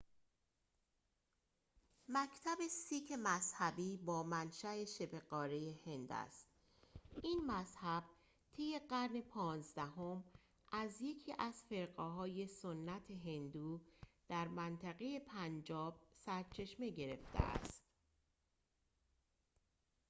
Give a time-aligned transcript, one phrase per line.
[2.09, 6.45] مکتب سیک مذهبی با منشأ شبه‌قاره هند است
[7.23, 8.03] این مذهب
[8.51, 10.23] طی قرن پانزدهم
[10.71, 13.81] از یکی از فرقه‌های سنت هندو
[14.29, 15.95] در منطقه پنجاب
[16.25, 17.81] سرچشمه گرفته است